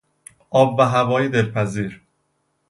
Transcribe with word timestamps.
آب 0.49 0.79
و 0.79 0.81
هوای 0.81 1.29
دلپذیر 1.29 2.01